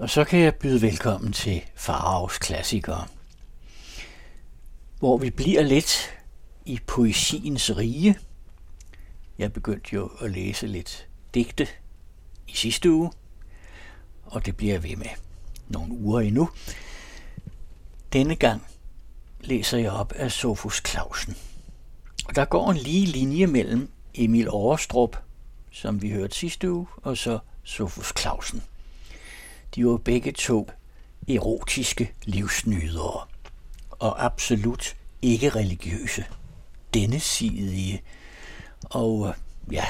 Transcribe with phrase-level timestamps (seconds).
[0.00, 3.06] Og så kan jeg byde velkommen til Faraos klassikere,
[4.98, 6.10] hvor vi bliver lidt
[6.66, 8.18] i poesiens rige.
[9.38, 11.68] Jeg begyndte jo at læse lidt digte
[12.48, 13.10] i sidste uge,
[14.24, 15.10] og det bliver jeg ved med
[15.68, 16.50] nogle uger endnu.
[18.12, 18.62] Denne gang
[19.40, 21.36] læser jeg op af Sofus Clausen.
[22.24, 25.16] Og der går en lige linje mellem Emil Overstrup,
[25.70, 28.62] som vi hørte sidste uge, og så Sofus Clausen.
[29.74, 30.70] De var begge to
[31.28, 33.26] erotiske livsnydere
[33.90, 36.24] og absolut ikke religiøse.
[36.94, 38.02] Denne sidige.
[38.84, 39.34] Og øh,
[39.74, 39.84] ja,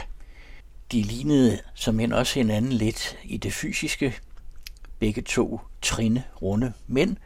[0.93, 4.15] de lignede som end også hinanden lidt i det fysiske.
[4.99, 7.17] Begge to trinde runde mænd,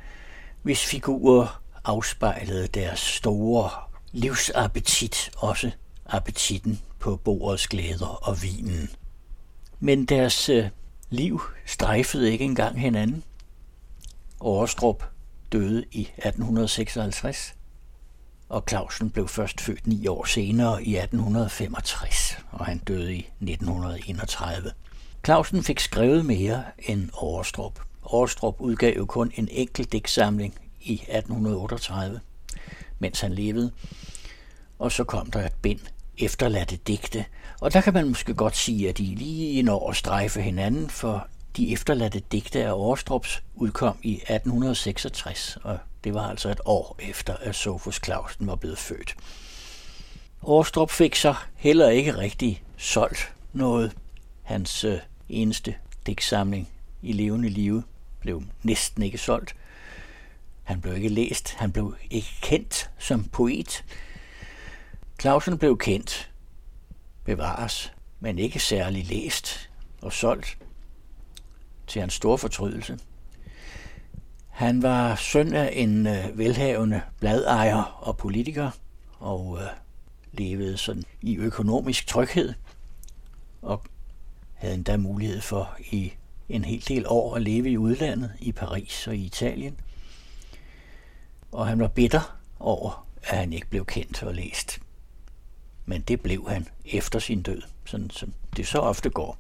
[0.63, 3.71] hvis figurer afspejlede deres store
[4.13, 5.71] livsappetit, også
[6.07, 8.91] appetitten på bordets glæder og vinen.
[9.81, 10.69] Men deres øh,
[11.15, 13.25] liv strejfede ikke engang hinanden.
[14.41, 15.05] Årestrup
[15.53, 17.55] døde i 1856,
[18.49, 24.73] og Clausen blev først født ni år senere i 1865, og han døde i 1931.
[25.25, 27.81] Clausen fik skrevet mere end Årestrup.
[28.03, 32.21] Årestrup udgav jo kun en enkelt digtsamling i 1838,
[32.99, 33.73] mens han levede.
[34.79, 35.81] Og så kom der et bind
[36.19, 37.25] efterladte digte.
[37.61, 41.29] Og der kan man måske godt sige, at de lige når at strejfe hinanden, for
[41.57, 47.37] de efterladte digte af Årstrups udkom i 1866, og det var altså et år efter,
[47.37, 49.17] at Sofus Clausen var blevet født.
[50.43, 53.93] Årestrup fik så heller ikke rigtig solgt noget.
[54.43, 54.99] Hans øh,
[55.29, 55.75] eneste
[56.07, 56.69] digtsamling
[57.03, 57.83] i levende live
[58.21, 59.57] blev næsten ikke solgt.
[60.63, 63.85] Han blev ikke læst, han blev ikke kendt som poet.
[65.25, 66.33] Clausen blev kendt,
[67.25, 69.71] bevares, men ikke særlig læst
[70.03, 70.59] og solgt
[71.87, 72.99] til hans store fortrydelse.
[74.49, 78.71] Han var søn af en øh, velhavende bladejer og politiker,
[79.19, 79.69] og øh,
[80.33, 82.55] levede sådan i økonomisk tryghed,
[83.63, 83.83] og
[84.55, 86.13] havde endda mulighed for i
[86.49, 89.81] en hel del år at leve i udlandet, i Paris og i Italien.
[91.53, 94.84] Og han var bitter over, at han ikke blev kendt og læst.
[95.87, 99.39] Men det blev han efter sin død, sådan som det så ofte går.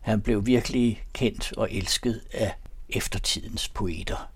[0.00, 2.54] Han blev virkelig kendt og elsket af
[2.88, 4.30] eftertidens poeter.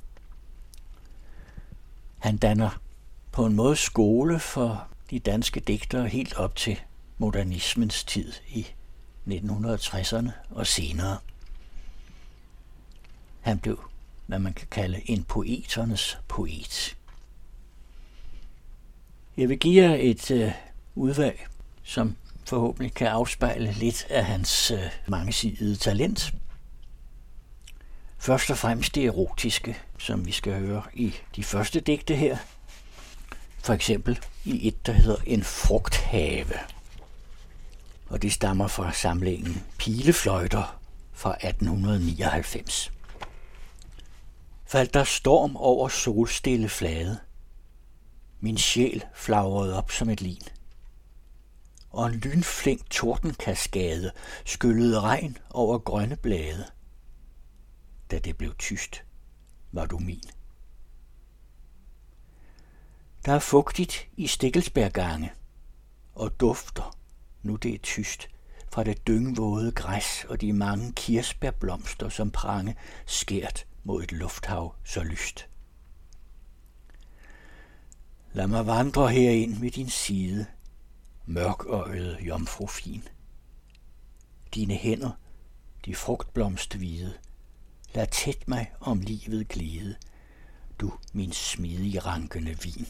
[2.18, 2.80] Han danner
[3.32, 6.80] på en måde skole for de danske digtere helt op til
[7.18, 8.66] modernismens tid i
[9.28, 11.18] 1960'erne og senere.
[13.40, 13.84] Han blev,
[14.26, 16.96] hvad man kan kalde, en poeternes poet.
[19.36, 20.52] Jeg vil give jer et øh,
[20.94, 21.46] udvalg,
[21.82, 24.78] som forhåbentlig kan afspejle lidt af hans øh,
[25.08, 26.34] mangesidede talent.
[28.18, 32.36] Først og fremmest det erotiske, som vi skal høre i de første digte her.
[33.58, 36.54] For eksempel i et, der hedder En frugthave.
[38.08, 40.80] Og det stammer fra samlingen Pilefløjter
[41.12, 42.92] fra 1899.
[44.66, 47.18] Faldt der storm over solstille flade.
[48.44, 50.42] Min sjæl flagrede op som et lin
[51.90, 54.12] og en lynflink tordenkaskade
[54.44, 56.66] skyllede regn over grønne blade.
[58.10, 59.04] Da det blev tyst,
[59.72, 60.24] var du min.
[63.24, 65.32] Der er fugtigt i Stikkelsbærgange,
[66.14, 66.96] og dufter,
[67.42, 68.28] nu det er tyst,
[68.72, 72.76] fra det dyngvåde græs og de mange kirsebærblomster, som prange
[73.06, 75.48] skært mod et lufthav så lyst.
[78.34, 80.46] Lad mig vandre herind ved din side,
[81.26, 83.02] mørkøjet jomfru fin.
[84.54, 85.10] Dine hænder,
[85.84, 87.14] de frugtblomsthvide,
[87.94, 89.94] lad tæt mig om livet glide,
[90.80, 92.86] du min smidige rankende vin.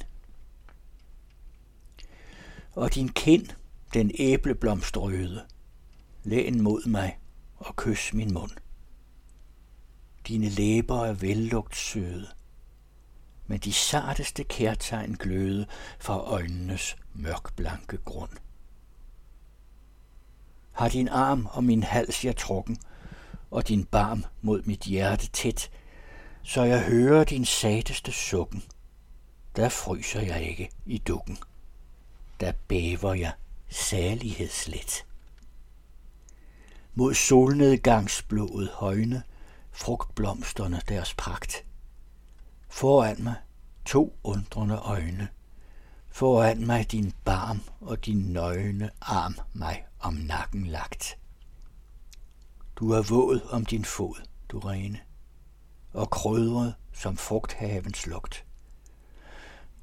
[2.73, 3.47] Og din kind,
[3.95, 5.43] den æbleblomstrøde,
[6.23, 7.19] læn mod mig
[7.57, 8.51] og kys min mund.
[10.29, 12.27] Dine læber er vellugt søde,
[13.47, 15.67] men de sarteste kærtegn gløde
[15.99, 18.31] fra øjnenes mørkblanke grund.
[20.73, 22.79] Har din arm om min hals jeg trukken,
[23.51, 25.71] og din barm mod mit hjerte tæt,
[26.43, 28.63] så jeg hører din sateste sukken.
[29.57, 31.39] Der fryser jeg ikke i dukken.
[32.41, 33.33] Der bæver jeg
[33.69, 35.07] særlighedslet.
[36.95, 39.23] Mod solnedgangsblået højne,
[39.73, 41.65] frugtblomsterne deres pragt.
[42.75, 43.35] Foran mig
[43.85, 45.29] to undrende øjne–
[46.15, 51.19] Foran mig din barm og din nøgne arm mig om nakken lagt.
[52.77, 55.01] Du er våd om din fod, du rene,
[55.93, 58.45] og krydret som frugthavens lugt.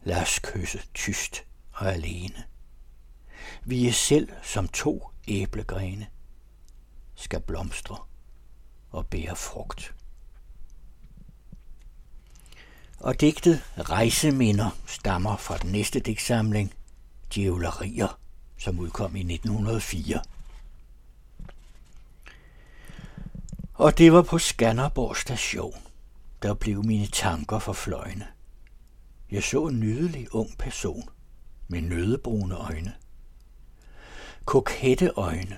[0.03, 2.43] Lad os kysse tyst og alene.
[3.63, 6.07] Vi er selv som to æblegrene,
[7.15, 7.97] skal blomstre
[8.91, 9.95] og bære frugt.
[13.01, 16.73] Og digtet Rejseminder stammer fra den næste digtsamling,
[17.33, 18.19] Djævlerier,
[18.57, 20.21] som udkom i 1904.
[23.73, 25.81] Og det var på Skanderborg station,
[26.41, 28.27] der blev mine tanker for fløjne.
[29.31, 31.09] Jeg så en nydelig ung person
[31.67, 32.93] med nødebrune øjne.
[34.45, 35.57] Kokette øjne,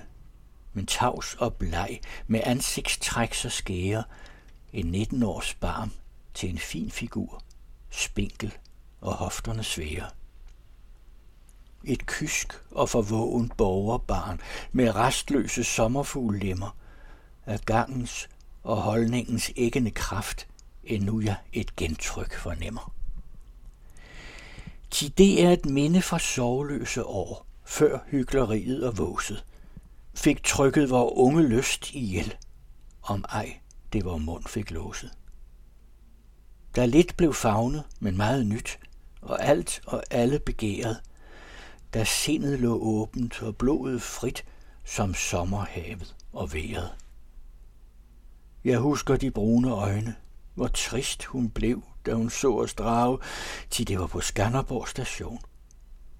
[0.72, 4.04] men tavs og bleg, med ansigtstræk så skære,
[4.72, 5.90] en 19 års barm
[6.34, 7.42] til en fin figur,
[7.90, 8.54] spinkel
[9.00, 10.10] og hofterne svære.
[11.84, 14.40] Et kysk og forvågen borgerbarn
[14.72, 16.76] med restløse sommerfuglemmer
[17.46, 18.28] af gangens
[18.62, 20.48] og holdningens æggende kraft,
[20.84, 22.94] endnu jeg et gentryk fornemmer.
[24.90, 29.44] Til det er et minde fra sovløse år, før hyggeleriet og våset,
[30.14, 32.34] fik trykket vor unge lyst ihjel,
[33.02, 33.58] om ej
[33.92, 35.10] det var mund fik låset.
[36.74, 38.78] Der lidt blev favnet, men meget nyt,
[39.22, 41.00] og alt og alle begæret,
[41.94, 44.44] da sindet lå åbent og blodet frit
[44.84, 46.90] som sommerhavet og vejret.
[48.64, 50.14] Jeg husker de brune øjne,
[50.54, 53.18] hvor trist hun blev, da hun så os drage,
[53.70, 55.38] til det var på Skanderborg station.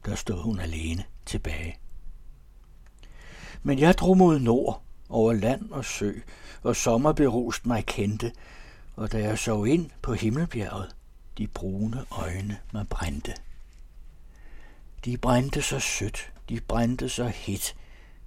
[0.04, 1.78] Der stod hun alene tilbage.
[3.62, 6.12] Men jeg drog mod nord, over land og sø,
[6.62, 8.32] og sommerberust mig kendte,
[8.96, 10.96] og da jeg så ind på himmelbjerget,
[11.38, 13.34] de brune øjne mig brændte.
[15.04, 17.76] De brændte så sødt, de brændte så hit,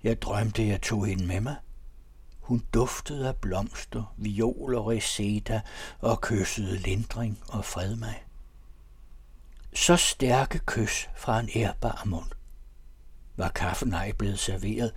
[0.03, 1.55] jeg drømte, jeg tog hende med mig.
[2.39, 5.61] Hun duftede af blomster, viol og reseda
[5.99, 8.23] og kyssede lindring og fred mig.
[9.73, 12.31] Så stærke kys fra en ærbar mund.
[13.35, 14.93] Var kaffen ej blevet serveret,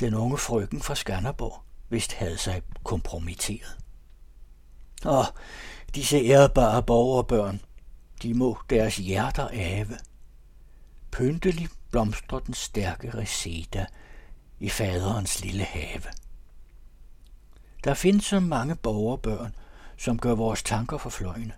[0.00, 3.78] den unge frøken fra Skanderborg vist havde sig kompromitteret.
[5.04, 5.24] Og
[5.94, 7.60] disse ærbare borgerbørn,
[8.22, 9.98] de må deres hjerter ave.
[11.10, 13.86] Pyntelig blomstrer den stærke reseda
[14.60, 16.02] i faderens lille have.
[17.84, 19.54] Der findes så mange borgerbørn,
[19.96, 21.52] som gør vores tanker forfløjne.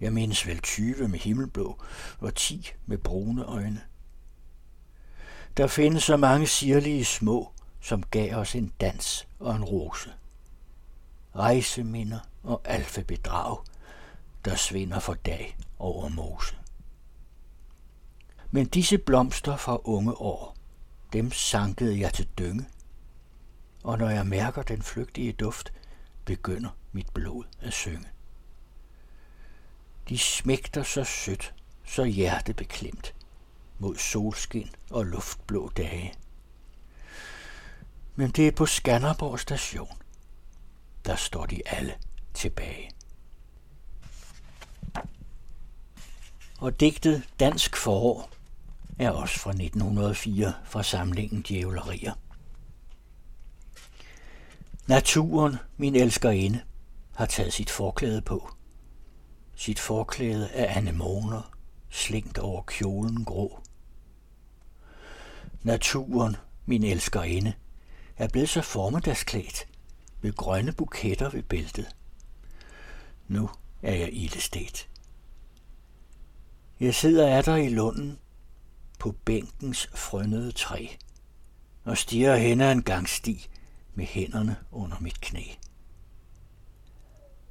[0.00, 1.78] Jeg mindes vel 20 med himmelblå
[2.18, 3.80] og 10 med brune øjne.
[5.56, 10.10] Der findes så mange sirlige små, som gav os en dans og en rose.
[11.36, 13.58] Rejseminder og alfabedrag,
[14.44, 16.56] der svinder for dag over mose.
[18.50, 20.56] Men disse blomster fra unge år,
[21.12, 22.66] dem sankede jeg til dynge,
[23.84, 25.72] og når jeg mærker den flygtige duft,
[26.24, 28.08] begynder mit blod at synge.
[30.08, 31.54] De smægter så sødt,
[31.84, 33.14] så hjertebeklemt
[33.78, 36.14] mod solskin og luftblå dage.
[38.16, 39.98] Men det er på Skanderborg station.
[41.06, 41.94] Der står de alle
[42.34, 42.90] tilbage.
[46.60, 48.30] Og digtet Dansk forår
[48.98, 52.12] er også fra 1904 fra samlingen Djævlerier.
[54.86, 56.60] Naturen, min elskerinde,
[57.14, 58.50] har taget sit forklæde på.
[59.56, 61.52] Sit forklæde af anemoner,
[61.90, 63.60] slængt over kjolen grå.
[65.62, 67.52] Naturen, min elskerinde,
[68.16, 69.66] er blevet så formiddagsklædt
[70.20, 71.96] med grønne buketter ved bæltet.
[73.28, 73.50] Nu
[73.82, 74.88] er jeg ildestet.
[76.80, 78.18] Jeg sidder af der i lunden
[78.98, 80.86] på bænkens frønnede træ
[81.84, 83.48] og stiger hen ad en gangsti
[83.94, 85.42] med hænderne under mit knæ.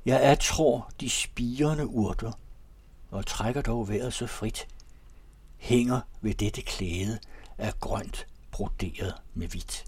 [0.06, 2.32] Jeg er tror de spirende urter,
[3.10, 4.68] og trækker dog vejret så frit,
[5.58, 7.20] hænger ved dette klæde
[7.58, 9.86] af grønt broderet med hvidt.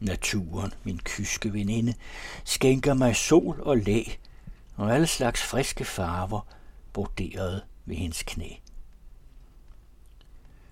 [0.00, 1.94] Naturen, min kyske veninde,
[2.44, 4.04] skænker mig sol og læ,
[4.76, 6.40] og alle slags friske farver
[6.92, 8.48] broderet ved hendes knæ.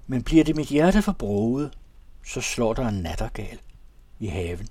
[0.06, 1.78] Men bliver det mit hjerte forbruget,
[2.26, 3.58] så slår der en nattergal
[4.18, 4.68] i haven,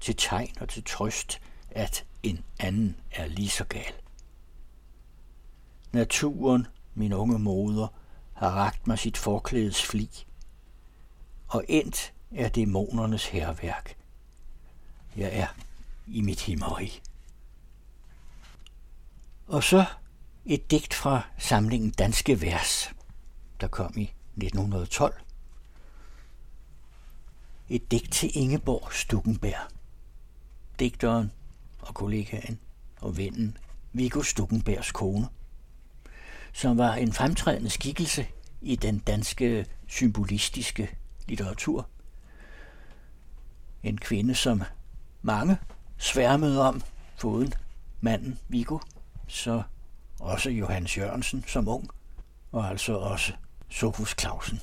[0.00, 3.92] til tegn og til trøst, at en anden er lige så gal.
[5.92, 7.88] Naturen, min unge moder,
[8.32, 10.26] har ragt mig sit forklædes fli,
[11.48, 13.96] og endt er dæmonernes herværk.
[15.16, 15.46] Jeg er
[16.06, 17.00] i mit himmeri.
[19.46, 19.84] Og så
[20.44, 22.90] et digt fra samlingen Danske Vers,
[23.60, 25.14] der kom i 1912.
[27.68, 29.70] Et digt til Ingeborg Stukkenberg.
[30.78, 31.32] Digteren
[31.80, 32.58] og kollegaen
[33.00, 33.56] og vennen
[33.92, 35.28] Viggo Stukkenbergs kone,
[36.52, 38.26] som var en fremtrædende skikkelse
[38.60, 40.96] i den danske symbolistiske
[41.28, 41.88] litteratur.
[43.86, 44.62] En kvinde, som
[45.22, 45.58] mange
[45.98, 46.82] sværmede om,
[47.16, 47.54] foruden
[48.00, 48.78] manden Viggo,
[49.28, 49.62] så
[50.20, 51.88] også Johannes Jørgensen som ung,
[52.52, 53.32] og altså også
[53.70, 54.60] Sofus Clausen.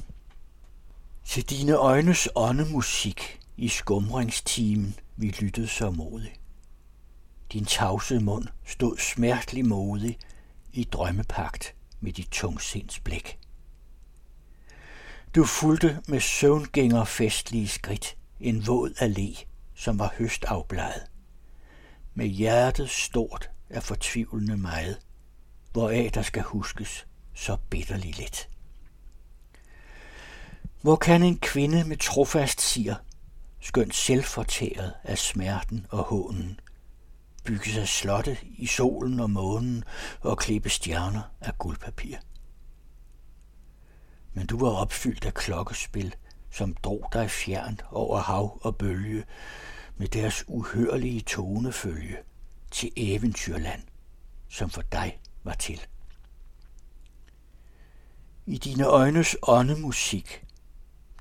[1.26, 6.40] Til dine øjnes åndemusik i skumringstimen vi lyttede så modigt.
[7.54, 10.18] Din tavse mund stod smertelig modig
[10.74, 13.40] i drømmepagt med dit tungsinds blik.
[15.36, 21.04] Du fulgte med søvngænger festlige skridt en våd allé, som var høstafbladet.
[22.14, 25.00] Med hjertet stort af fortvivlende meget,
[25.72, 28.50] hvoraf der skal huskes så bitterligt lidt.
[30.82, 32.96] Hvor kan en kvinde med trofast siger,
[33.60, 36.60] skønt selvfortæret af smerten og hånen,
[37.44, 39.84] bygge sig slotte i solen og månen
[40.22, 42.18] og klippe stjerner af guldpapir?
[44.34, 46.16] Men du var opfyldt af klokkespil,
[46.54, 49.24] som drog dig fjernt over hav og bølge,
[49.98, 52.18] med deres uhørlige tonefølge
[52.72, 53.82] til eventyrland,
[54.50, 55.82] som for dig var til.
[58.46, 60.46] I dine øjnes åndemusik,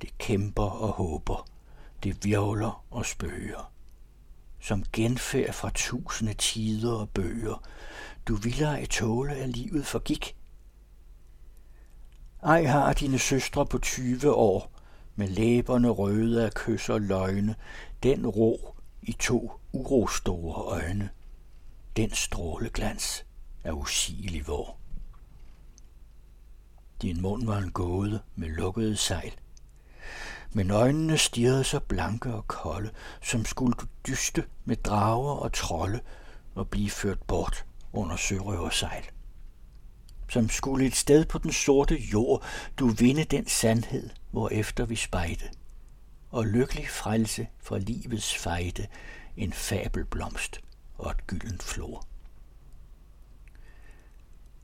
[0.03, 1.49] det kæmper og håber,
[2.03, 3.73] det virvler og spøger.
[4.61, 7.62] Som genfærd fra tusinde tider og bøger,
[8.29, 10.37] du ville ej tåle, at livet forgik.
[12.43, 14.72] Ej har dine søstre på 20 år,
[15.16, 17.54] med læberne røde af kys og løgne,
[18.02, 21.11] den ro i to urostore øjne,
[21.97, 23.25] den stråleglans
[23.64, 24.76] er usigelig vor.
[27.02, 29.33] Din mund var en gåde med lukkede sejl,
[30.52, 32.90] men øjnene stirrede så blanke og kolde,
[33.23, 36.00] som skulle du dyste med drager og trolde
[36.54, 39.04] og blive ført bort under sørøversejl.
[40.33, 42.45] Som skulle et sted på den sorte jord
[42.79, 45.49] du vinde den sandhed, hvor efter vi spejde,
[46.31, 48.87] og lykkelig frelse fra livets fejde,
[49.37, 50.61] en fabelblomst
[50.99, 52.07] og et gylden flor.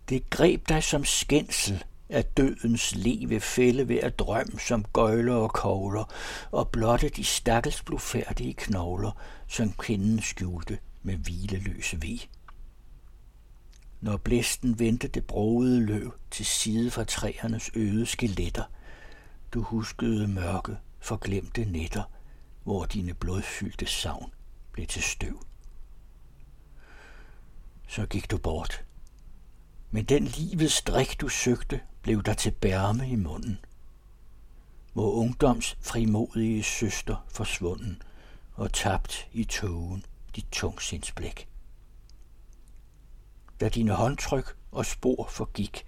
[0.08, 5.52] Det greb dig som skændsel, at dødens leve fælde ved at drøm som gøjler og
[5.52, 6.12] kogler,
[6.50, 9.10] og blotte de stakkels blufærdige knogler,
[9.48, 12.18] som kvinden skjulte med hvileløse ved.
[14.00, 18.64] Når blæsten vendte det broede løv til side fra træernes øde skeletter,
[19.54, 22.02] du huskede mørke, forglemte nætter,
[22.64, 24.32] hvor dine blodfyldte savn
[24.72, 25.44] blev til støv.
[27.88, 28.84] Så gik du bort.
[29.90, 33.58] Men den livets drik, du søgte, blev der til bærme i munden.
[34.92, 38.02] Hvor ungdoms frimodige søster forsvunden
[38.54, 40.04] og tabt i togen
[40.36, 41.48] dit tungsindsblik.
[43.60, 45.86] Da dine håndtryk og spor forgik,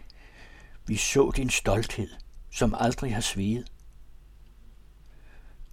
[0.87, 2.09] vi så din stolthed,
[2.51, 3.73] som aldrig har sveget.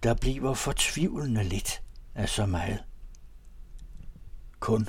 [0.02, 1.82] Der bliver fortvivlende lidt
[2.14, 2.84] af så meget.
[4.60, 4.88] Kun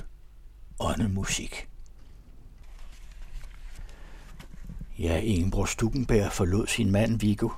[0.78, 1.68] åndemusik.
[4.98, 7.48] Ja, Ingeborg Stukenberg forlod sin mand Viggo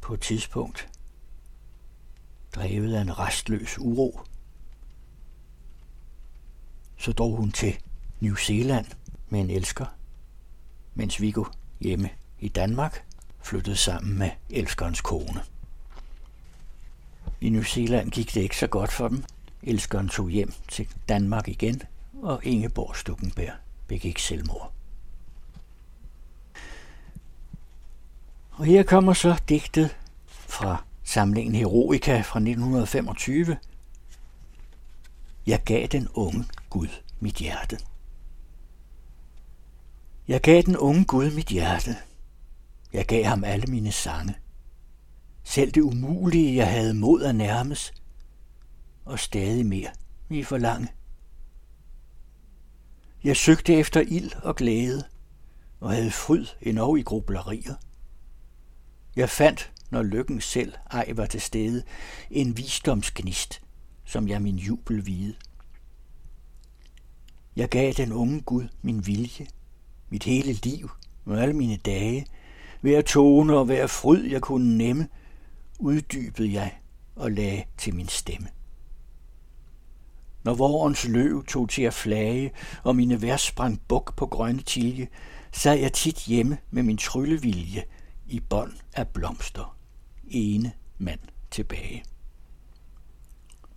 [0.00, 0.88] på et tidspunkt,
[2.54, 4.20] drevet af en restløs uro.
[6.96, 7.78] Så drog hun til
[8.20, 8.86] New Zealand
[9.28, 9.86] med en elsker,
[10.94, 11.44] mens Viggo
[11.80, 13.04] hjemme i Danmark
[13.42, 15.42] flyttede sammen med elskerens kone.
[17.40, 19.24] I New Zealand gik det ikke så godt for dem.
[19.62, 21.82] Elskeren tog hjem til Danmark igen,
[22.22, 23.52] og Ingeborg Stukenberg
[23.86, 24.72] begik selvmord.
[28.50, 29.96] Og her kommer så digtet
[30.26, 33.56] fra samlingen Heroica fra 1925.
[35.46, 36.88] Jeg gav den unge Gud
[37.20, 37.78] mit hjerte.
[40.28, 41.96] Jeg gav den unge Gud mit hjerte.
[42.92, 44.34] Jeg gav ham alle mine sange.
[45.44, 47.94] Selv det umulige, jeg havde mod at nærmes,
[49.04, 49.90] og stadig mere
[50.28, 50.88] vi forlange.
[53.24, 55.04] Jeg søgte efter ild og glæde,
[55.80, 57.74] og havde fryd endnu i grublerier.
[59.16, 61.82] Jeg fandt, når lykken selv ej var til stede,
[62.30, 63.62] en visdomsgnist,
[64.04, 65.34] som jeg min jubel vide.
[67.56, 69.46] Jeg gav den unge Gud min vilje,
[70.08, 70.90] mit hele liv
[71.24, 72.26] og alle mine dage,
[72.80, 75.08] hver tone og hver fryd jeg kunne nemme,
[75.78, 76.78] uddybede jeg
[77.16, 78.48] og lagde til min stemme.
[80.44, 85.08] Når vorens løv tog til at flage, og mine vers sprang buk på grønne tilje,
[85.52, 87.82] sad jeg tit hjemme med min tryllevilje–
[88.28, 89.76] i bånd af blomster,
[90.28, 91.20] ene mand
[91.50, 92.04] tilbage.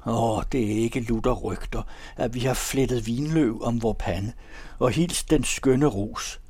[0.05, 1.83] Åh, det er ikke lutter rygter,
[2.15, 4.33] at vi har flettet vinløv om vor pande,
[4.79, 6.41] og hils den skønne ros.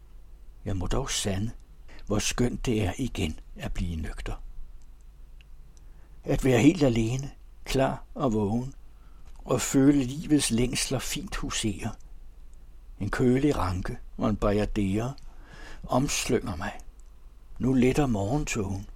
[0.66, 1.52] Jeg må dog sande,
[2.08, 4.42] hvor skønt det er igen at blive nøgter.
[6.24, 7.32] At være helt alene,
[7.66, 8.74] klar og vågen,
[9.46, 11.92] og føle livets længsler fint husere.
[13.00, 15.14] En kølig ranke og en bajadere
[15.88, 16.72] omslynger mig.
[17.60, 18.88] Nu letter morgentogen.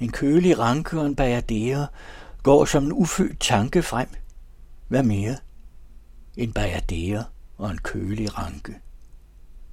[0.00, 1.86] En kølig ranke og en bajadere
[2.46, 4.08] går som en ufødt tanke frem.
[4.88, 5.36] Hvad mere?
[6.36, 7.24] En bajadere
[7.56, 8.74] og en kølig ranke.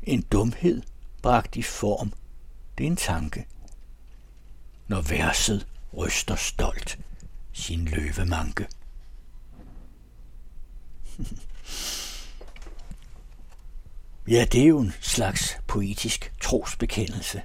[0.03, 0.82] En dumhed
[1.22, 2.13] bragt i form.
[2.77, 3.48] Det er en tanke.
[4.88, 7.00] Når verset ryster stolt
[7.51, 8.68] sin løvemanke.
[14.27, 17.42] ja, det er jo en slags poetisk trosbekendelse.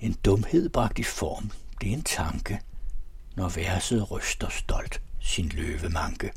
[0.00, 1.50] En dumhed bragt i form,
[1.80, 2.60] det er en tanke,
[3.34, 6.32] når verset ryster stolt sin løvemanke.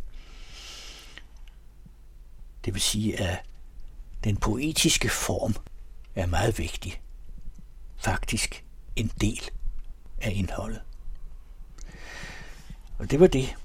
[2.66, 3.46] Det vil sige, at
[4.24, 5.56] den poetiske form
[6.16, 7.02] er meget vigtig.
[7.98, 9.50] Faktisk en del
[10.22, 10.82] af indholdet.
[12.98, 13.56] Og det var det,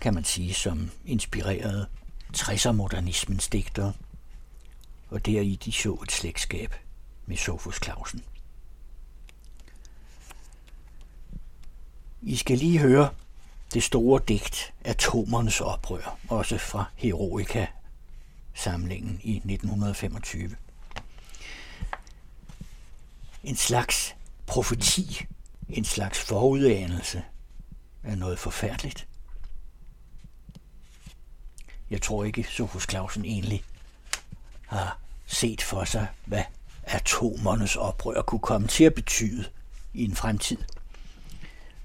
[0.00, 1.86] kan man sige, som inspirerede
[2.36, 3.92] 60'er-modernismens digtere,
[5.08, 6.74] og deri de så et slægtskab
[7.26, 8.24] med Sofus Clausen.
[12.22, 13.10] I skal lige høre
[13.74, 17.66] det store digt Atomernes oprør, også fra Heroica
[18.54, 20.56] samlingen i 1925.
[23.44, 24.14] En slags
[24.46, 25.26] profeti,
[25.68, 27.24] en slags forudanelse
[28.02, 29.08] af noget forfærdeligt.
[31.90, 33.64] Jeg tror ikke, Sofus Clausen egentlig
[34.66, 36.44] har set for sig, hvad
[36.82, 39.44] atomernes oprør kunne komme til at betyde
[39.94, 40.58] i en fremtid.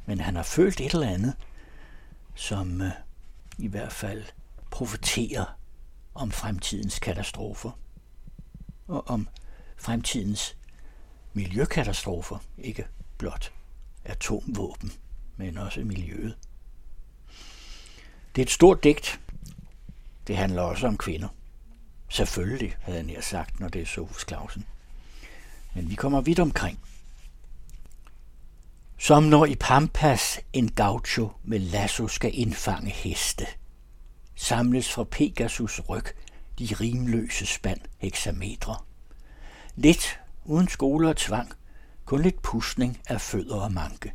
[0.06, 1.34] Men han har følt et eller andet,
[2.36, 2.92] som øh,
[3.58, 4.24] i hvert fald
[4.72, 5.58] profeterer
[6.14, 7.72] om fremtidens katastrofer
[8.88, 9.28] og om
[9.78, 10.56] fremtidens
[11.34, 13.54] miljøkatastrofer, ikke blot
[14.06, 14.92] atomvåben,
[15.38, 16.38] men også miljøet.
[18.36, 19.20] Det er et stort digt.
[20.28, 21.28] Det handler også om kvinder.
[22.10, 24.66] Selvfølgelig, havde han sagt, når det er Sofus Clausen.
[25.76, 26.80] Men vi kommer vidt omkring.
[28.98, 33.46] Som når i Pampas en gaucho med lasso skal indfange heste–
[34.36, 36.06] samles fra Pegasus ryg
[36.60, 38.76] de rimløse spand hexametre.
[39.76, 41.52] Lidt uden skole og tvang,
[42.06, 44.14] kun lidt pusning af fødder og manke.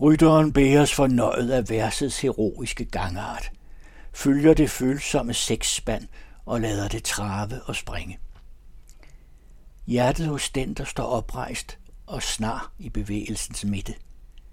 [0.00, 3.50] Rytteren bæres fornøjet af versets heroiske gangart,
[4.12, 6.08] følger det følsomme seksspand
[6.46, 8.18] og lader det trave og springe.
[9.86, 13.94] Hjertet hos den, der står oprejst og snar i bevægelsens midte–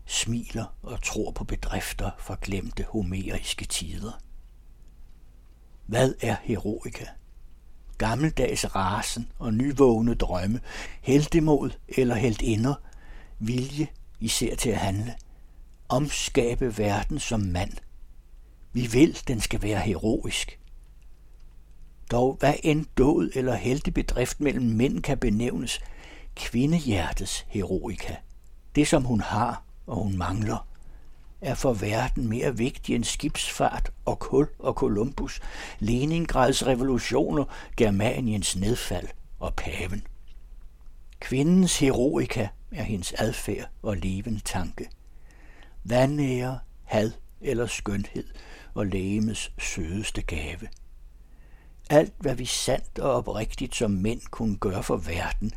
[0.06, 4.22] smiler og tror på bedrifter fra glemte homeriske tider.
[5.86, 7.06] Hvad er heroika?
[7.98, 10.60] Gammeldags rasen og nyvågne drømme,
[11.02, 12.76] heldemod eller heldinder,
[13.40, 13.88] vilje
[14.20, 15.16] især til at handle,
[15.90, 17.72] omskabe verden som mand.
[18.74, 20.60] Vi vil, den skal være heroisk.
[22.12, 25.80] Dog hvad end død eller heldig bedrift mellem mænd kan benævnes,
[26.36, 28.16] kvindehjertets heroika.
[28.76, 30.68] Det som hun har, og hun mangler,
[31.42, 35.40] er for verden mere vigtig end skibsfart og kul og Columbus,
[35.80, 37.46] Leningrads revolutioner,
[37.78, 39.08] Germaniens nedfald
[39.40, 40.08] og paven.
[41.20, 44.90] Kvindens heroika er hendes adfærd og levende tanke.
[45.84, 48.28] Vandære, had eller skønhed
[48.74, 50.68] og lægemets sødeste gave.
[51.90, 55.52] Alt, hvad vi sandt og oprigtigt som mænd kunne gøre for verden,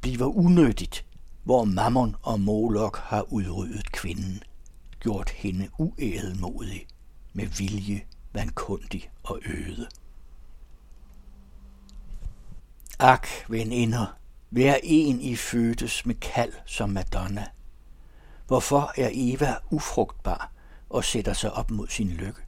[0.00, 1.04] bliver unødigt,
[1.44, 4.42] hvor mammon og Molok har udryddet kvinden,
[5.00, 6.86] gjort hende uædelmodig,
[7.32, 9.88] med vilje, vankundig og øde.
[12.98, 14.06] Ak, veninder,
[14.48, 17.46] hver en I fødtes med kald som Madonna.
[18.46, 20.52] Hvorfor er Eva ufrugtbar
[20.90, 22.40] og sætter sig op mod sin lykke?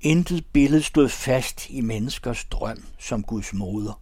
[0.00, 4.00] Intet billede stod fast i menneskers drøm som Guds moder.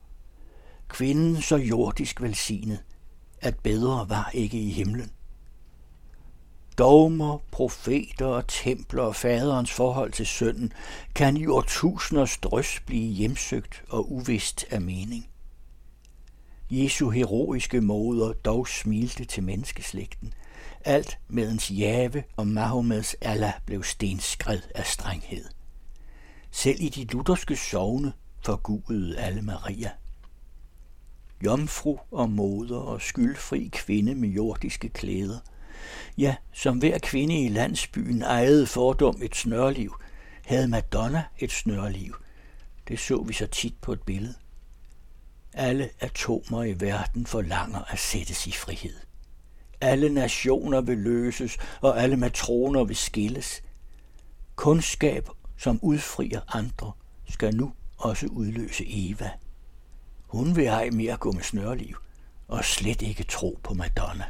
[0.88, 2.78] Kvinden så jordisk velsignet,
[3.40, 5.10] at bedre var ikke i himlen.
[6.78, 10.72] Dogmer, profeter og templer og faderens forhold til sønnen
[11.14, 15.28] kan i årtusinders drøs blive hjemsøgt og uvist af mening.
[16.70, 20.34] Jesu heroiske moder dog smilte til menneskeslægten,
[20.84, 25.44] alt medens Jave og Mahomeds Allah blev stenskred af strenghed.
[26.50, 28.12] Selv i de lutherske sovne
[28.44, 29.90] forgudede alle Maria–
[31.44, 35.38] jomfru og moder og skyldfri kvinde med jordiske klæder,
[36.18, 39.94] Ja, som hver kvinde i landsbyen ejede fordom et snørliv,
[40.44, 42.14] havde Madonna et snørliv.
[42.88, 44.34] Det så vi så tit på et billede.
[45.52, 48.94] Alle atomer i verden forlanger at sættes i frihed.
[49.80, 53.62] Alle nationer vil løses, og alle matroner vil skilles.
[54.56, 56.92] Kundskab, som udfrier andre,
[57.28, 59.30] skal nu også udløse Eva.
[60.28, 61.96] Hun vil ej mere gå med snørliv,
[62.48, 64.24] og slet ikke tro på Madonna.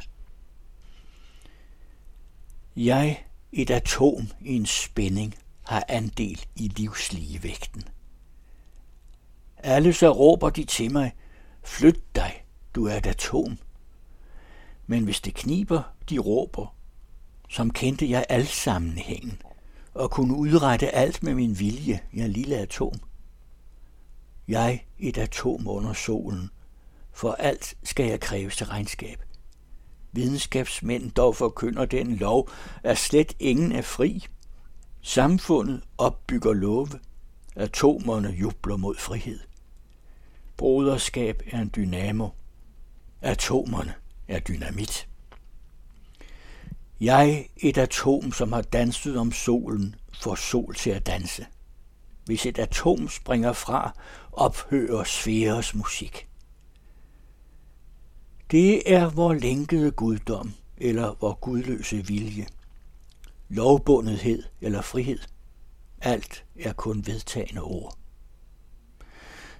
[2.75, 5.35] Jeg, et atom i en spænding,
[5.65, 7.83] har andel i livsligevægten.
[9.57, 11.15] Alle så råber de til mig,
[11.63, 13.57] flyt dig, du er et atom.
[14.87, 16.75] Men hvis det kniber, de råber,
[17.49, 19.41] som kendte jeg al sammenhængen,
[19.93, 22.99] og kunne udrette alt med min vilje, jeg lille atom.
[24.49, 26.49] Jeg et atom under solen,
[27.11, 29.23] for alt skal jeg kræves til regnskab.
[30.11, 32.49] Videnskabsmænd dog forkynder den lov,
[32.83, 34.25] at slet ingen er fri.
[35.01, 36.89] Samfundet opbygger love.
[37.55, 39.39] Atomerne jubler mod frihed.
[40.57, 42.29] Broderskab er en dynamo.
[43.21, 43.93] Atomerne
[44.27, 45.07] er dynamit.
[47.01, 51.45] Jeg, et atom, som har danset om solen, får sol til at danse.
[52.29, 53.93] Hvis et atom springer fra,
[54.31, 56.27] ophører sfæres musik.
[58.51, 62.47] Det er vor lænkede guddom, eller vor gudløse vilje.
[63.49, 65.19] Lovbundethed eller frihed.
[66.01, 67.97] Alt er kun vedtagende ord.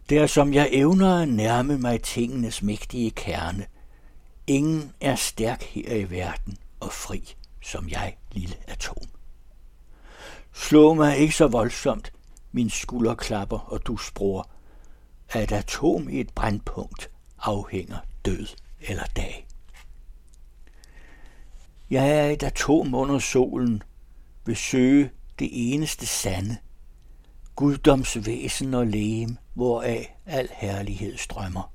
[0.10, 3.66] Det som jeg evner at nærme mig tingenes mægtige kerne.
[4.48, 9.04] Ingen er stærk her i verden og fri som jeg, lille atom.
[10.54, 12.12] Slå mig ikke så voldsomt,
[12.52, 14.50] min skulder klapper og du spror.
[15.30, 17.10] At et atom i et brandpunkt
[17.40, 18.48] afhænger død
[18.82, 19.48] eller dag.
[21.90, 23.84] Jeg er et atom under solen,
[24.46, 26.58] vil søge det eneste sande,
[27.56, 31.74] guddomsvæsen og lægem, hvoraf al herlighed strømmer.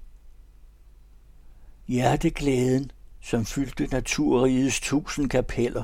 [1.89, 5.83] Hjerteglæden, som fyldte naturrigets tusind kapeller,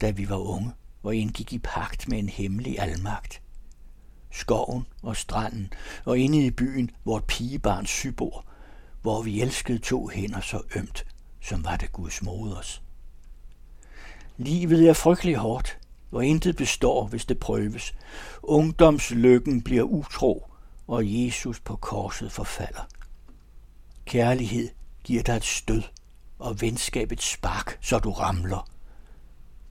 [0.00, 0.72] da vi var unge
[1.02, 3.42] og indgik i pagt med en hemmelig almagt.
[4.30, 5.72] Skoven og stranden
[6.04, 8.44] og inde i byen vort pigebarn sybor,
[9.02, 11.06] hvor vi elskede to hænder så ømt,
[11.40, 12.82] som var det Guds moders.
[14.36, 15.78] Livet er frygtelig hårdt,
[16.10, 17.94] hvor intet består, hvis det prøves.
[18.42, 20.46] Ungdomslykken bliver utro,
[20.86, 22.88] og Jesus på korset forfalder.
[24.04, 24.68] Kærlighed
[25.04, 25.82] giver dig et stød,
[26.38, 28.70] og venskab et spark, så du ramler.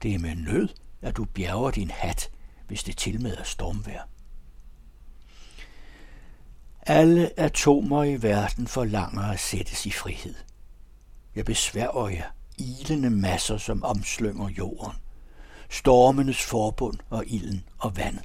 [0.02, 0.68] Det er med nød,
[1.02, 2.30] at du bjerger din hat,
[2.66, 4.08] hvis det tilmed er stormvær.
[6.90, 10.34] Alle atomer i verden forlanger at sættes i frihed.
[11.34, 12.24] Jeg besværger jer,
[12.58, 14.96] ilende masser, som omslynger jorden.
[15.70, 18.22] Stormenes forbund og ilden og vandet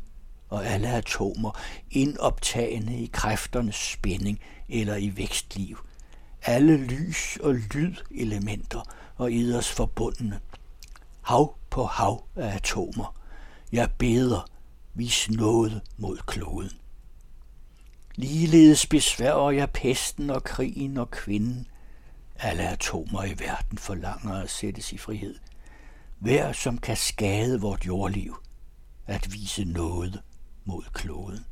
[0.49, 1.59] og alle atomer
[1.91, 5.77] indoptagende i kræfternes spænding eller i vækstliv.
[6.43, 8.81] Alle lys- og lydelementer
[9.15, 10.39] og eders forbundne.
[11.21, 13.15] Hav på hav af atomer.
[13.71, 14.49] Jeg beder,
[14.93, 16.82] vis noget mod kloden.
[18.15, 21.67] Ligeledes besværger jeg pesten og krigen og kvinden.
[22.35, 25.35] Alle atomer i verden forlanger at sættes i frihed.
[26.19, 28.35] Hver, som kan skade vort jordliv,
[29.07, 30.21] at vise noget
[30.65, 31.45] mod kloden.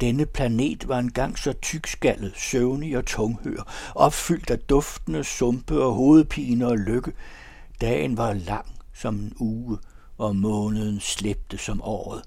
[0.00, 6.66] Denne planet var engang så tykskallet, søvnig og tunghør, opfyldt af duftende sumpe og hovedpine
[6.66, 7.12] og lykke.
[7.80, 9.78] Dagen var lang som en uge,
[10.18, 12.22] og måneden slæbte som året.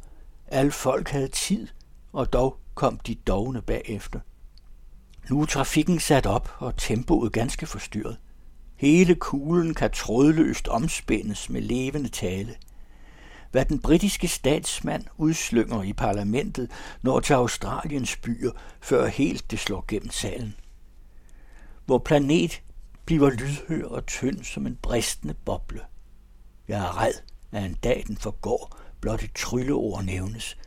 [0.48, 1.68] Al folk havde tid,
[2.14, 4.20] og dog kom de dogne bagefter.
[5.30, 8.18] Nu er trafikken sat op, og tempoet ganske forstyrret.
[8.76, 12.56] Hele kuglen kan trådløst omspændes med levende tale.
[13.52, 19.86] Hvad den britiske statsmand udslynger i parlamentet, når til Australiens byer, før helt det slår
[19.88, 20.56] gennem salen.
[21.86, 22.62] Hvor planet
[23.06, 25.82] bliver lydhør og tynd som en bristende boble.
[26.68, 27.14] Jeg er red,
[27.52, 30.58] at en dag den forgår, blot et trylleord nævnes–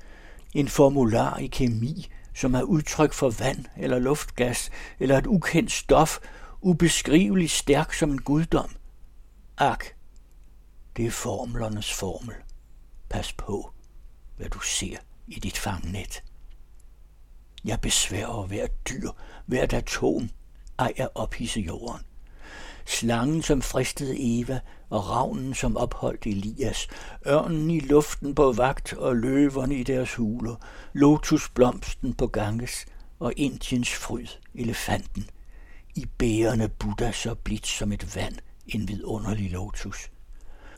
[0.55, 6.19] en formular i kemi, som er udtryk for vand eller luftgas eller et ukendt stof,
[6.61, 8.77] ubeskriveligt stærk som en guddom.
[9.59, 9.85] Ak,
[10.97, 12.35] det er formlernes formel.
[13.09, 13.73] Pas på,
[14.37, 14.97] hvad du ser
[15.29, 16.23] i dit fangnet.
[17.65, 19.11] Jeg besværer hver dyr,
[19.47, 20.31] hvert atom,
[20.79, 22.01] ej at ophisse jorden
[22.87, 26.89] slangen som fristede Eva, og ravnen som opholdt Elias,
[27.27, 30.55] ørnen i luften på vagt og løverne i deres huler,
[30.93, 32.87] lotusblomsten på Ganges
[33.19, 35.31] og Indiens fryd, elefanten.
[35.95, 40.11] I bærende Buddha så blidt som et vand en vidunderlig lotus.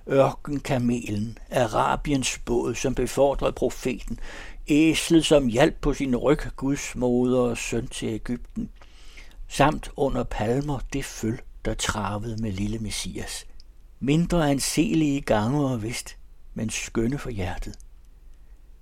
[0.09, 4.19] Ørkenkamelen, Arabiens båd, som befordrede profeten,
[4.69, 8.71] æslet som hjalp på sin ryg Guds moder og søn til Ægypten,
[9.49, 13.47] samt under palmer det føl, der travede med lille Messias.
[14.01, 16.17] Mindre anselige gange og vist,
[16.55, 17.79] men skønne for hjertet.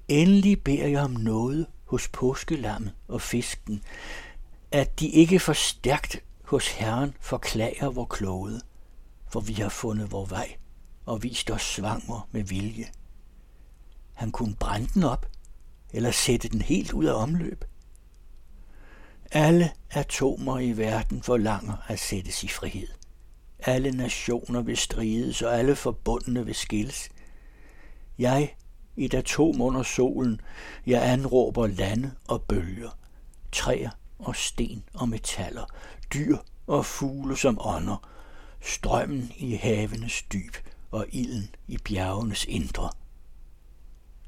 [0.09, 3.83] Endelig beder jeg om noget hos påskelammet og fisken,
[4.73, 8.61] at de ikke for stærkt hos Herren forklager vor klode,
[9.29, 10.57] for vi har fundet vor vej
[11.07, 12.87] og vist os svanger med vilje.
[14.14, 15.27] Han kunne brænde den op,
[15.92, 17.64] eller sætte den helt ud af omløb.
[19.37, 22.88] Alle atomer i verden forlanger at sættes i frihed.
[23.59, 27.09] Alle nationer vil strides, og alle forbundne vil skilles.
[28.18, 28.55] Jeg,
[28.97, 30.40] et atom under solen,
[30.87, 32.99] jeg anråber lande og bølger,
[33.53, 35.64] træer og sten og metaller,
[36.12, 38.09] dyr og fugle som ånder,
[38.61, 40.57] strømmen i havenes dyb
[40.90, 42.90] og ilden i bjergenes indre.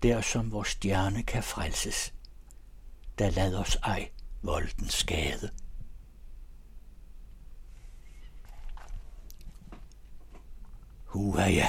[0.02, 2.14] Der som vores stjerne kan frelses,
[3.18, 4.08] der lad os ej
[4.46, 5.50] voldens skade.
[11.04, 11.68] Huha ja.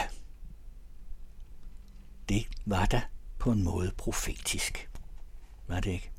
[2.29, 3.01] Det var da
[3.39, 4.89] på en måde profetisk.
[5.67, 6.11] Var det ikke?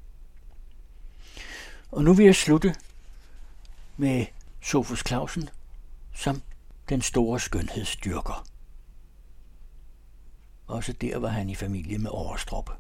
[1.91, 2.75] Og nu vil jeg slutte
[3.97, 4.27] med
[4.63, 5.49] Sofus Clausen
[6.15, 6.43] som
[6.89, 8.47] den store skønhedsdyrker.
[10.67, 12.71] Også der var han i familie med Overstrup.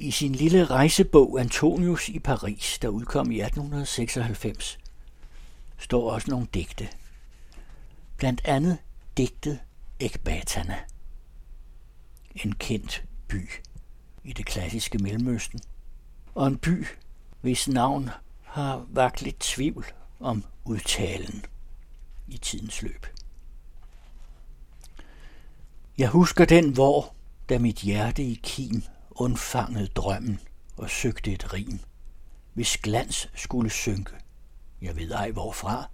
[0.00, 4.78] I sin lille rejsebog Antonius i Paris, der udkom i 1896,
[5.78, 6.88] står også nogle digte.
[8.16, 8.78] Blandt andet
[9.16, 9.60] digtet
[9.98, 10.78] Ekbatana.
[12.34, 13.50] En kendt by
[14.24, 15.60] i det klassiske Mellemøsten.
[16.34, 16.86] Og en by,
[17.40, 18.10] hvis navn
[18.42, 19.86] har vagt lidt tvivl
[20.20, 21.44] om udtalen
[22.28, 23.06] i tidens løb.
[25.98, 27.14] Jeg husker den, hvor,
[27.48, 28.82] da mit hjerte i kim
[29.20, 30.40] undfangede drømmen
[30.76, 31.80] og søgte et rim,
[32.54, 34.12] hvis glans skulle synke,
[34.82, 35.88] jeg ved ej hvorfra,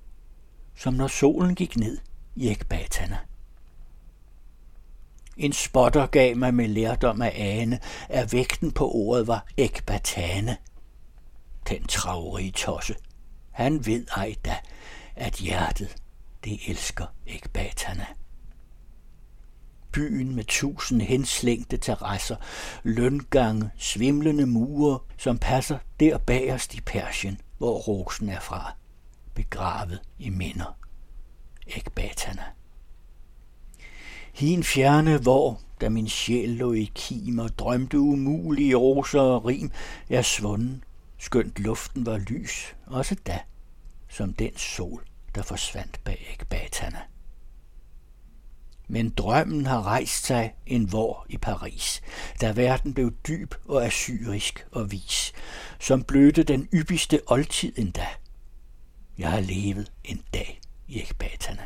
[0.76, 1.98] som når solen gik ned
[2.34, 3.18] i ekbatana.
[5.36, 10.56] En spotter gav mig med lærdom af ane, at vægten på ordet var ekbatane.
[11.68, 12.94] Den travrige tosse.
[13.50, 14.56] Han ved ej da,
[15.16, 15.96] at hjertet,
[16.44, 18.06] det elsker ekbatana
[19.96, 22.36] byen med tusind henslængte terrasser,
[22.82, 28.72] løngange, svimlende mure, som passer der bagerst i Persien, hvor rosen er fra,
[29.34, 30.78] begravet i minder.
[31.66, 32.42] Ekbatana.
[34.32, 39.70] Hin fjerne hvor, da min sjæl lå i kim og drømte umulige roser og rim,
[40.10, 40.84] er svunden,
[41.18, 43.38] skønt luften var lys, også da,
[44.08, 45.04] som den sol,
[45.34, 47.02] der forsvandt bag Ekbatana.
[48.88, 52.02] Men drømmen har rejst sig en vor i Paris,
[52.40, 55.32] da verden blev dyb og assyrisk og vis,
[55.80, 58.06] som blødte den yppigste oldtid endda.
[59.18, 61.62] Jeg har levet en dag i ekbaterne.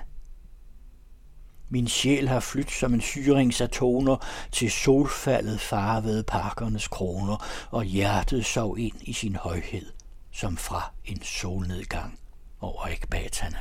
[1.68, 4.16] Min sjæl har flyttet som en syringsatoner
[4.52, 9.92] til solfaldet farvede parkernes kroner, og hjertet sov ind i sin højhed,
[10.32, 12.18] som fra en solnedgang
[12.60, 13.58] over ekbaterne.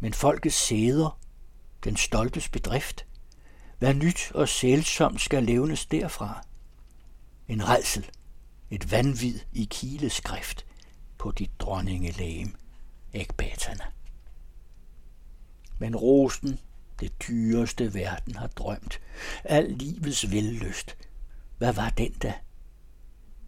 [0.00, 1.18] Men folkets sæder
[1.84, 3.06] den stoltes bedrift.
[3.78, 6.46] Hvad nyt og sælsomt skal levnes derfra?
[7.48, 8.10] En redsel,
[8.70, 10.66] et vanvid i kileskrift
[11.18, 12.54] på dit dronningelæm,
[13.14, 13.84] ægbaterne.
[15.78, 16.58] Men rosen,
[17.00, 19.00] det dyreste verden har drømt,
[19.44, 20.96] al livets vellyst,
[21.58, 22.34] hvad var den da?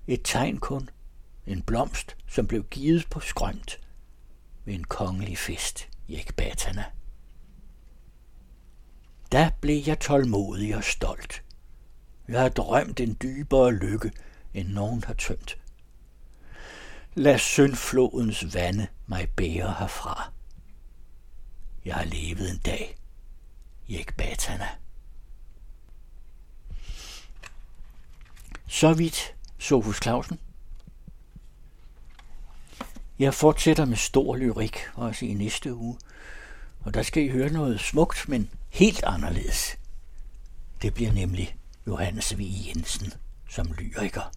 [0.07, 0.91] Et tegn kun,
[1.47, 3.81] en blomst, som blev givet på skrømt
[4.65, 6.85] ved en kongelig fest i ægbaterne.
[9.33, 11.43] Da blev jeg tålmodig og stolt.
[12.29, 14.13] Jeg har drømt en dybere lykke,
[14.55, 15.59] end nogen har tømt.
[17.15, 20.33] Lad syndflodens vande mig bære herfra.
[21.85, 22.97] Jeg har levet en dag
[23.87, 24.69] i Ekbatana.
[28.69, 30.39] Så vidt Sofus Clausen.
[33.19, 35.99] Jeg fortsætter med stor lyrik også i næste uge,
[36.81, 39.79] og der skal I høre noget smukt, men helt anderledes.
[40.83, 42.41] Det bliver nemlig Johannes V.
[42.67, 43.13] Jensen
[43.49, 44.33] som lyriker.